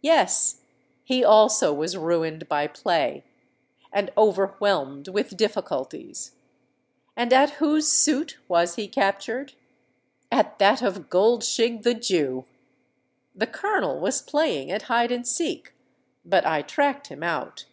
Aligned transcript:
Yes: 0.00 0.62
he 1.04 1.22
also 1.22 1.72
was 1.72 1.96
ruined 1.96 2.48
by 2.48 2.66
play, 2.66 3.22
and 3.92 4.10
overwhelmed 4.18 5.06
with 5.06 5.36
difficulties. 5.36 6.32
And 7.14 7.32
at 7.32 7.50
whose 7.62 7.86
suit 7.92 8.38
was 8.48 8.74
he 8.74 8.88
captured? 8.88 9.52
At 10.32 10.58
that 10.58 10.82
of 10.82 11.08
Goldshig, 11.08 11.84
the 11.84 11.94
Jew! 11.94 12.44
The 13.36 13.46
Colonel 13.46 14.00
was 14.00 14.20
playing 14.20 14.72
at 14.72 14.82
hide 14.90 15.12
and 15.12 15.24
seek; 15.24 15.72
but 16.24 16.44
I 16.44 16.62
tracked 16.62 17.06
him 17.06 17.22
out. 17.22 17.66